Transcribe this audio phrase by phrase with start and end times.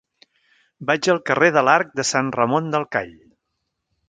[0.91, 3.15] Vaig al carrer de l'Arc de Sant Ramon del Call.